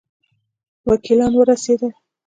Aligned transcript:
وکیلان 0.87 1.33
ورسېدل. 1.37 1.91